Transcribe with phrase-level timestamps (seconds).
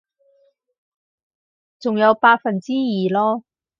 [1.79, 2.73] 仲有百分之二
[3.11, 3.43] 囉